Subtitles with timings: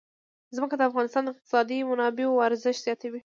[0.55, 3.19] ځمکه د افغانستان د اقتصادي منابعو ارزښت زیاتوي.